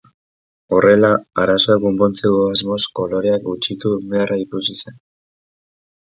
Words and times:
Horrela, 0.75 1.09
arazoa 1.41 1.75
konpontzeko 1.83 2.39
asmoz, 2.53 2.77
koloreak 2.99 3.45
gutxitu 3.49 3.91
beharra 4.15 4.39
ikusi 4.45 4.77
zen. 4.85 4.97